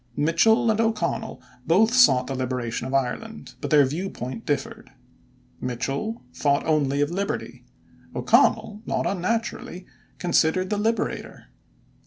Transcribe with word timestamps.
Mitchel 0.17 0.71
and 0.71 0.81
O'Connell 0.81 1.39
both 1.67 1.93
sought 1.93 2.25
the 2.25 2.33
liberation 2.33 2.87
of 2.87 2.93
Ireland, 2.95 3.53
but 3.61 3.69
their 3.69 3.85
viewpoint 3.85 4.47
differed. 4.47 4.89
Mitchel 5.61 6.23
thought 6.33 6.65
only 6.65 7.01
of 7.01 7.11
Liberty; 7.11 7.65
O'Connell 8.15 8.81
not 8.87 9.05
unnaturally 9.05 9.85
considered 10.17 10.71
the 10.71 10.79
"Liberator." 10.79 11.49